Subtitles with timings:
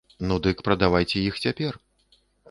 [0.29, 1.77] Ну дык прадавайце іх цяпер.